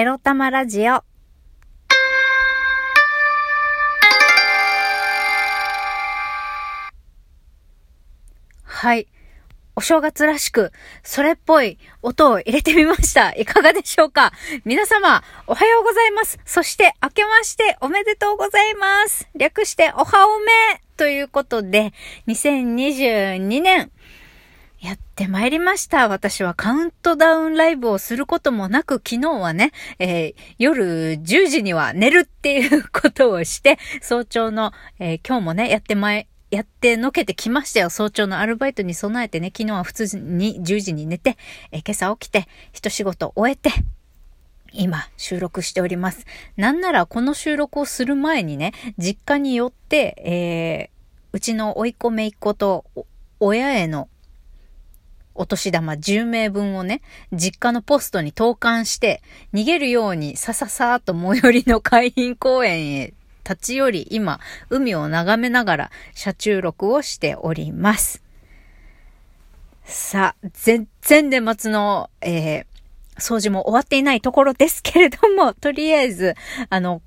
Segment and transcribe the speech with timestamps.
[0.00, 1.04] エロ玉ラジオ。
[8.62, 9.06] はい。
[9.76, 10.72] お正月らしく、
[11.02, 13.34] それっぽい音を入れてみました。
[13.34, 14.32] いかがでしょうか？
[14.64, 16.38] 皆様、おはようございます。
[16.46, 19.28] そして、明けましておめでとうございます。
[19.34, 20.46] 略して、おはおめ
[20.96, 21.92] ということで、
[22.26, 23.92] 2022年、
[24.80, 26.08] やってまいりました。
[26.08, 37.90] 私はカウントダウンライブをすることもなく、昨日はね、えー、夜10時には寝るっていうことをして、早朝の、えー、今日もね、やってまい、やってのけてきましたよ。
[37.90, 41.36] 早朝のアルバイトに備えてね、昨日は普通に10時に寝て、
[41.72, 43.70] えー、今朝起きて、一仕事終えて、
[44.72, 46.24] 今、収録しております。
[46.56, 52.86] なんなら、この収録をする前にね、実家によって、えー、うちの甥っ子姪っ子と、
[53.40, 54.08] 親への
[55.34, 57.02] お年玉10名分をね、
[57.32, 59.22] 実家のポストに投函して、
[59.54, 63.14] 逃げるようにさささーっと最寄りの海浜公園へ
[63.48, 68.22] 立ち寄り、今、海を眺めながら車中録をしております。
[69.84, 72.64] さあ、全然年末の、えー、
[73.16, 76.36] 掃除も終わっていないところですけれども、 とりあえず、
[76.68, 77.02] あの、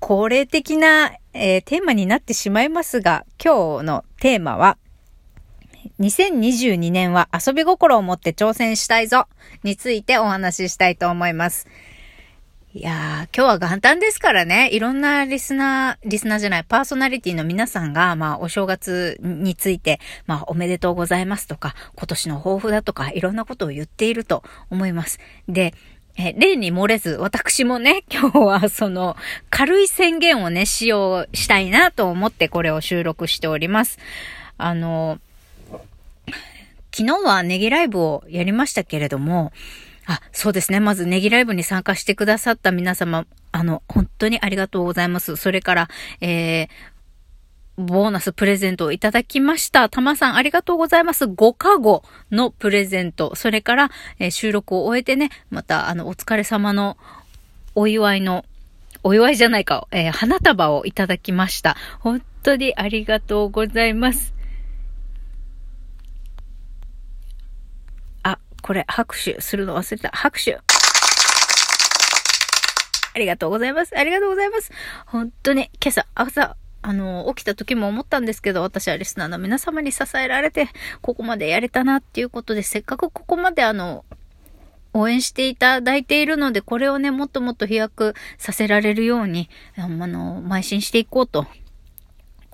[0.00, 4.78] 恒例的な、えー、テーマになってしまいますが、今日のテーマは、
[6.00, 9.26] 2022年は遊び心を持って挑戦したいぞ
[9.62, 11.66] についてお話ししたいと思います。
[12.76, 25.20] いやー、今日は元旦ですからね、いろんなリスナー、リスナーじゃない、パーソナリティの皆さんが、まあ、お正月について、まあ、おめでとうございますとか、今年の抱負だとか、いろんなことを言っていると思います。
[25.48, 25.72] で、
[26.18, 29.16] え、例に漏れず、私もね、今日はその、
[29.48, 33.98] 軽い宣言をね、使用したいなと思ってこれを収録しております。
[34.58, 35.18] あの、
[36.92, 39.52] 昨日はネギライブをやりましたけれども、
[40.06, 40.80] あ、そうですね。
[40.80, 45.36] まずネギライブに参加してくださった皆様、あの、本当にありがとうございます。
[45.36, 45.88] それから、
[46.20, 46.68] えー、
[47.76, 49.88] ボーナスプレゼントをいただきました。
[49.88, 51.24] たまさんありがとうございます。
[51.24, 53.34] 5カゴのプレゼント。
[53.34, 53.90] それから、
[54.20, 56.96] えー、収録を終えてね、また、あの、お疲れ様の
[57.74, 58.44] お祝いの、
[59.02, 61.76] お祝いじゃないか、えー、花束をいただきました。
[61.98, 64.35] 本当にありがとうございます。
[68.66, 70.08] これ、拍手するの忘れた。
[70.08, 70.58] 拍手。
[73.14, 73.96] ありがとうございます。
[73.96, 74.72] ありがとうございます。
[75.06, 80.68] 本当に、今朝、朝、あの、起きた時も思ったんですけど、私はリスナーの皆様に支えられて、
[81.00, 84.04] ここまでやれたなっていうことで、せっかくここまであの、
[84.92, 91.46] 応援していただいているので、これをね、もっともっと飛躍させられるように、あの、邁進していこうと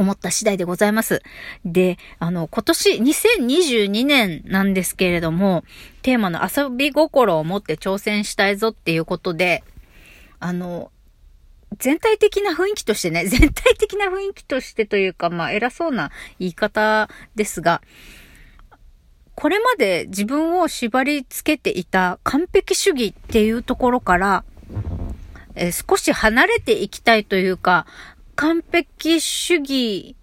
[0.00, 1.22] 思った次第でございます。
[1.64, 5.62] で、あの、今年2022年なんですけれども、
[6.02, 9.62] テーマの遊び心を持って挑戦したいぞっていうことで、
[10.38, 10.90] あの、
[11.78, 17.82] 全体的な雰囲気としてね、 全体的な雰囲気としてというか、まあ偉そうな言い方ですが、
[19.34, 24.44] これまで自分を縛り付けていた完璧主義っていうところから、
[25.54, 27.86] え、少し離れていきたいというか、
[28.40, 30.16] 完璧主義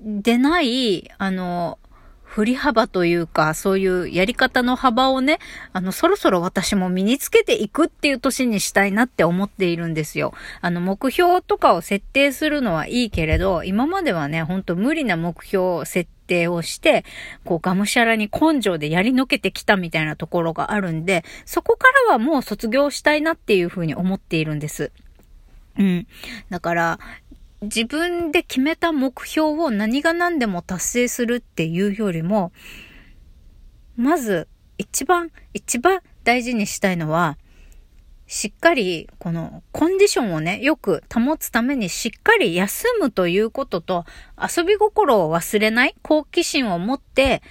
[0.00, 1.78] でない、あの、
[2.22, 5.40] 振り幅というか、そういうやり方の幅をね、
[5.74, 10.32] あの、そろそろ私も身につけていくっていう年にしたいなって思っているんですよ。
[10.62, 17.04] あの、目標とかを設定するのはいいけれど、今まではね、ほんと無理な目標設定をして、
[17.44, 24.92] こう、がむしゃらに根性でやりのけてきたみたいなところがあるんで、そこからはもう卒業したいなっていうふうに思っているんです。
[25.76, 26.06] うん。
[26.50, 26.98] だから、
[27.64, 32.52] 自分で決めた目標を何が何でも達成するっていうよりも、
[33.96, 34.48] まず
[34.78, 37.38] 一番、一番大事にしたいのは、
[38.26, 44.04] しっかり、このコンディションをね、よく保つためにしっかり休むということと、
[44.40, 47.42] 遊び心を忘れない、好奇心を持って、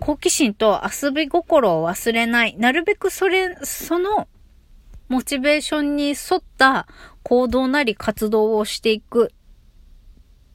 [0.00, 4.28] 好奇心と遊び心を忘れない、なるべくそれ、その、
[5.08, 6.86] モチベーションに沿った
[7.22, 9.32] 行動なり活動をしていく。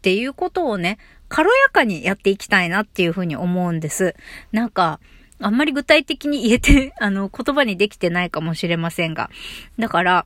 [0.03, 0.97] っていうことをね、
[1.29, 4.17] 軽やかにやっていきたいなっていうふうに思うんです。
[4.51, 4.99] なんか、
[5.39, 9.29] あんまり具体的に言えて、 あの、言葉にできてないかもしれませんが。
[9.79, 10.25] だから、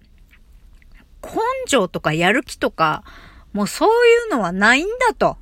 [1.22, 1.30] 根
[1.68, 3.04] 性とかやる気とか、
[3.54, 5.38] もうそういうのはないんだと。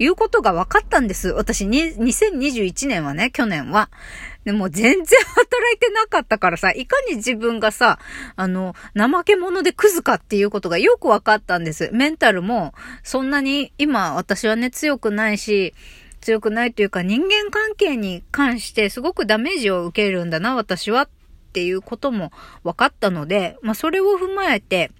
[0.00, 1.28] いうことが分かったんです。
[1.28, 3.90] 私に、2021年はね、去年は。
[4.48, 7.98] でも全然働いてなかったからさ、いかに自分がさ、
[8.34, 11.90] あの、怠け者でクズかっていうことがよく分かったんです。
[11.92, 12.72] メンタルも、
[13.02, 15.74] そんなに、今私はね、強くないし、
[16.22, 21.10] 強くないというか人間関係に関してすごくダメージを受けるんだな、私はっっ
[21.48, 22.30] っていうことも
[22.62, 24.92] 分かったので、まあそれを踏まえて、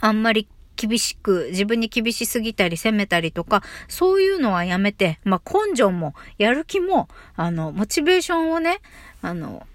[0.00, 8.80] あんまり厳しく、自分に厳しすぎたり責めたりとか、そういうのはやめて、まあ、根性も、やる気も、あの、モチベーションをね、
[9.20, 9.66] あの、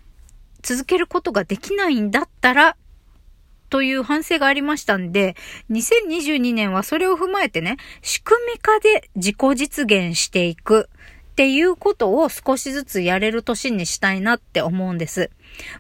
[0.62, 2.78] 続けることができないんだったら、
[3.70, 5.36] という反省がありましたんで、
[5.72, 10.90] 2022年はそれを踏まえてね、仕組み化で自己実現していく
[11.34, 15.32] っていうことを少しずつやれる年にしたいなって思うんです。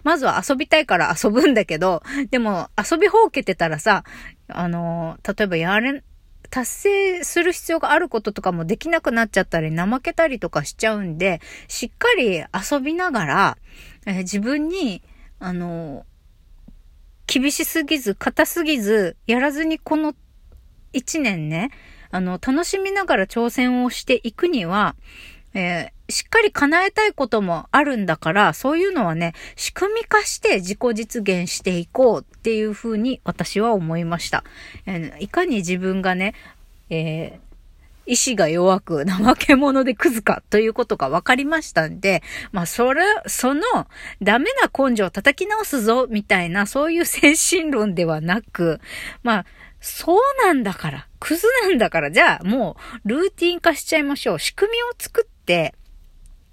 [0.03, 4.03] まずは遊びたいから遊ぶんだけど、でも遊びほうけてたらさ、
[4.47, 6.03] あの、例えばやれ、
[6.49, 13.57] 達成する必要があることとかもできなくなっちゃったり、怠けたりとかしちゃうんで、しっかり遊びながら、
[14.05, 15.01] えー、自分に、
[15.39, 16.05] あの、
[17.25, 20.13] 厳しすぎず、硬すぎず、やらずにこの
[20.91, 21.71] 一年ね、
[22.11, 24.95] あの、楽しみながら挑戦をしていくには、
[25.55, 34.45] えー、しっかり叶えたいこともあるんだから、そういうのはね、仕組み化して自己実現していこうっていうふうに私は思いました。
[34.85, 36.33] え、いかに自分がね、
[36.89, 37.53] えー、
[38.05, 42.21] 意志が弱く怠け者でクズかということが分かりましたんで、
[42.51, 43.63] まあそれ、その
[44.21, 48.79] ダメな根性を叩き直すぞみたいなそういう精神論ではなく、
[49.23, 49.45] まあ
[49.79, 54.39] そうなんだから、クズなんだから、じゃあもうルーティン化しちゃいましょう。
[54.39, 55.73] 仕組みを作って、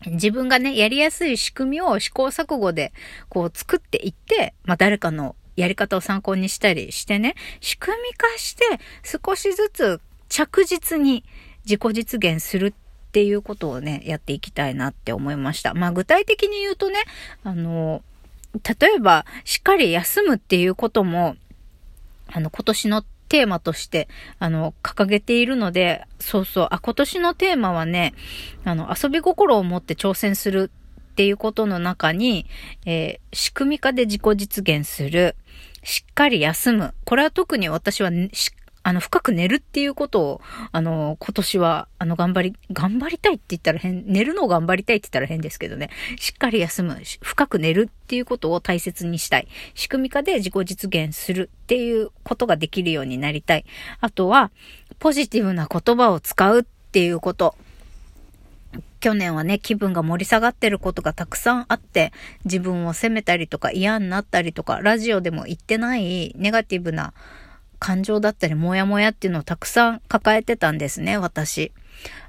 [0.07, 2.93] 自分がね、やりやすい仕組みを試行錯誤で、
[3.29, 8.65] こう作っていって、まあ誰かのやり方を参考にしたりしてね、仕組み化して
[9.05, 11.25] 少しずつ着実に
[11.65, 12.73] 自己実現するっ
[13.13, 15.75] ていうことをね、やっていきたいなって思いました。
[15.75, 16.97] まあ具体的に言うとね、
[17.45, 18.03] あの、
[18.55, 21.37] 例えば、しっかり休むっていうことも、
[22.29, 24.09] あの、今年のテーマとして、
[24.41, 28.13] あの、掲げているので、そうそう、あ、今年のテーマはね、
[28.65, 30.71] あの、遊び心を持って挑戦する
[31.13, 32.47] っていうことの中に、
[32.87, 35.37] えー、仕組み化で自己実現する、
[35.85, 36.93] しっかり休む。
[37.05, 40.41] これは特に私はしっあの、深く寝るっていうことを、
[40.73, 49.49] あの、今年は、あの、頑張り、頑張りたいって言ったら変、寝るのを頑張りたいって言ったら変ですけどね、しっかり休む、深く寝るっていうことを大切にしたい。
[49.75, 53.67] 仕組み化で自己実現するっていうことができるようになりたい。
[54.01, 54.51] あとは、
[54.99, 57.55] ポジティブな言葉を使うっていうこと。
[59.01, 62.13] 去年はね、気分が盛り下がってることがたくさんあって、
[62.45, 67.15] 自分を責めたりとか嫌になったりとか、ラジオでも言ってないネガティブな
[67.81, 71.73] 感情だったり、もやもやっていうのをたくさん抱えてたんですね、私。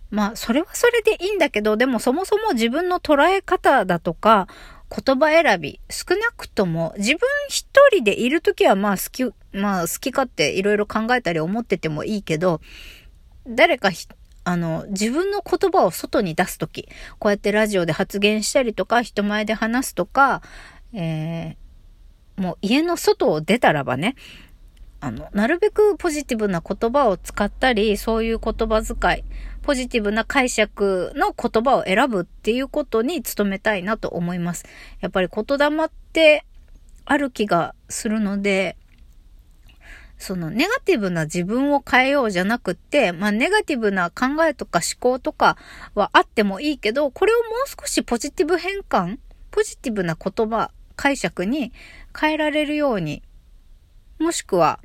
[0.10, 4.48] まあ、それはそれでいいんだけど、でもそもそも自分の捉え方だとか、
[4.90, 12.60] 言葉選び、少なくとも自分一人でいるときはまあ好き、まあ好き勝手いろいろ考えたり思っててもいいけど、
[13.48, 13.90] 誰か
[14.44, 16.90] あの、自分の言葉を外に出すとき、
[17.20, 20.42] こうやってラジオで発言したりとか、人前で話すとか、
[20.94, 24.16] えー、もう家の外を出たらばね、
[25.02, 29.24] あの、なるべくポジティブな言葉を使ったり、そういう言葉遣い、
[29.64, 34.66] ポジティブな解釈の言葉を選ぶっていうことに努めたいなと思います。
[35.02, 36.46] やっぱり言霊って
[37.06, 38.78] ある気がするので、
[40.20, 45.58] そのネガティブな自分を変えようじゃなくって、まあネガティブな考えとか思考とか
[45.96, 49.18] はあってもいいけど、これをもう少しポジティブ変換、
[49.50, 51.74] ポジティブな言葉、解釈に
[52.16, 53.24] 変えられるように
[54.22, 54.80] もしくは、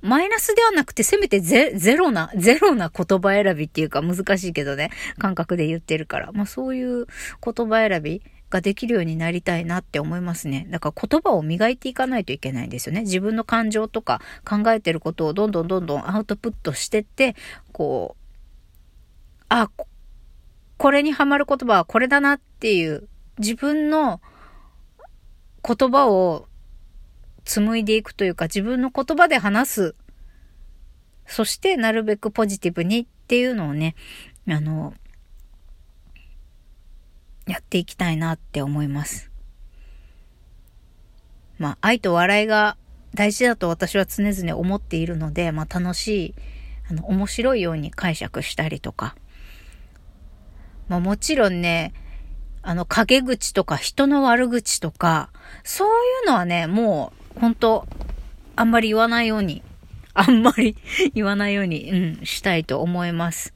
[0.00, 6.30] マイナスではなくて、せめてゼゼロな、ゼロな言葉選びっていうか難しいけどね、感覚で言ってるから。
[6.32, 7.06] まあそういう
[7.42, 10.66] 言葉選びができるようになりたいなって思いますね。
[10.70, 13.00] だから言葉を磨いていかないといけないんですよね。
[13.00, 17.34] 自分の感情とか考えてることをどんどんどんどんアウトプットしてって、
[17.72, 19.70] こう、あ、
[20.76, 24.20] これにハマる言葉はこれだなっていう自分の
[25.66, 26.46] 言葉を
[27.44, 29.94] 紡いでいくというか自分の言葉で話す。
[31.26, 33.94] そしてなるべくポジティブにっていうのをね、
[34.48, 34.94] あの、
[37.46, 39.30] やっていきたいなって思います。
[41.58, 42.76] まあ、愛と笑いが
[43.14, 46.34] 大事だと私は常々思っているので、まあ、楽しい、
[46.90, 49.14] あの、面白いように解釈したりとか。
[50.88, 51.94] まあ、もちろんね、
[52.62, 55.30] あの、陰口とか人の悪口とか、
[55.62, 55.90] そうい
[56.24, 57.86] うのはね、もう本当
[58.56, 59.62] あんまり言わないように、
[60.14, 60.76] あんまり
[61.14, 63.54] 言わないように、うん、したいと思います。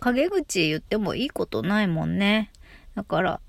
[0.00, 2.50] 陰口言ってもいいことないもんね。
[2.94, 3.40] だから、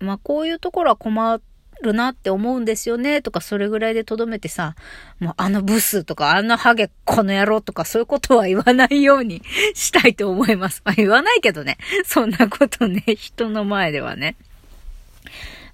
[0.00, 1.40] まあこういうところは困
[1.82, 4.74] るなって思うんですよねとかそれぐらいでとどめてさ、
[5.20, 9.42] もうあのブスとかあのハゲこの野郎とかそういうことは言わないように
[9.74, 10.82] したいと思います。
[10.84, 11.78] まあ言わないけどね。
[12.04, 14.36] そんなことね、人の前ではね。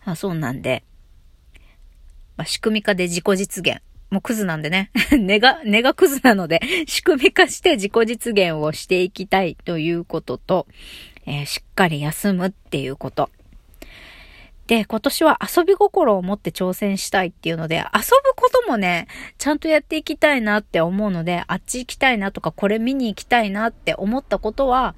[0.04, 0.82] あそうなんで、
[2.38, 3.82] まあ仕組み化で自己実現。
[4.10, 4.90] もうクズなんでね。
[5.12, 10.66] 根が、根がクズなので、 仕組み化して自己実現をしていきたいということと、
[11.26, 13.28] えー、しっかり休むっていうこと。
[14.66, 24.94] で、今年は遊び心を持って挑戦したいっていうので、遊ぶこともね、ちゃんとやっていきたいなって思うので、あっち行きたいなとか、これ見に行きたいなって思ったことは、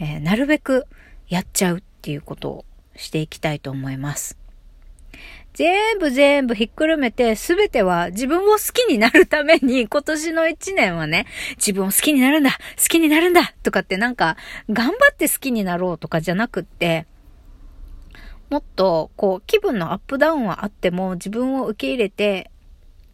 [0.00, 0.86] えー、なるべく
[1.28, 2.64] やっちゃうっていうことを
[2.96, 4.41] していきたいと思います。
[5.54, 14.36] 全部全部ひっくるめて、すべては自分を好きになるために、今年の一年はね、自分を好きになるんだ好きになるんだとかってなんか、
[14.70, 17.06] 頑張って好きになろうとかじゃなくって、
[18.48, 22.50] もっと、こう、気分のアップダウンはあっても、自分を受け入れて、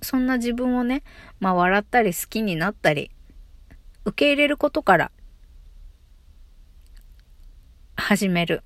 [0.01, 1.03] そんな自分をね、
[1.41, 3.11] まあ笑ったり好きになったり、
[4.05, 5.11] 受け入れることから
[7.97, 8.63] 始める。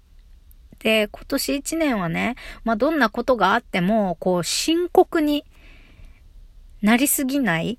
[0.82, 2.34] で、今年一年はね、
[2.64, 5.44] まあ、どんなことがあっても、こう、深刻に
[6.82, 7.78] なりすぎない、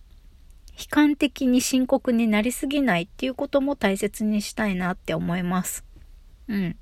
[0.78, 5.84] 悲観的に深刻になりすぎないっていうことも大切にしたいなって思います。
[6.48, 6.78] うん。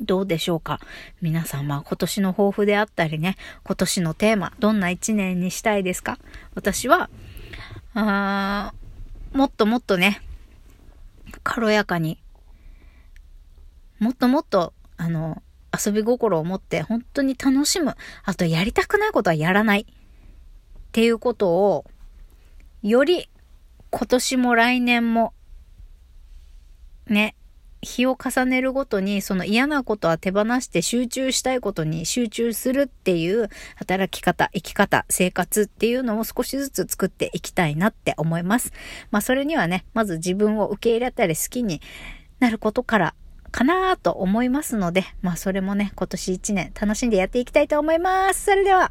[0.00, 0.80] どうでしょうか？
[1.20, 6.18] 皆様、今年の抱負であったりね、今年のテーマ、どんな一年にしたいですか？
[6.54, 7.10] 私は、
[7.94, 10.20] あーもっともっとね、
[11.42, 12.18] 軽やかに、
[13.98, 15.42] もっともっとあの、
[15.76, 17.96] 遊び心を持って本当に楽しむ。
[18.24, 19.86] あと、やりたくないことはやらない。
[19.86, 19.86] っ
[20.92, 21.84] ていうことを、
[22.82, 23.28] より
[23.90, 25.32] 今年も来年も、
[27.06, 27.34] ね、
[27.84, 38.72] 日を重ねるごとに、その嫌なことは手放して集中したいことに集中するっていう働き方、生き方、生活っていうのを少しずつ作っていきたいなって思います。
[39.10, 41.80] まあそれにはね、まず自分を受け入れたり好きに
[42.40, 43.14] なることから
[43.54, 48.46] かなと思いますので、まあそれもね、今年1年楽しんでやっていきたいと思います。
[48.46, 48.90] それでは。